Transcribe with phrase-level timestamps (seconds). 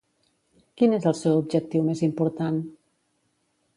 [0.81, 2.61] Quin és el seu objectiu més important?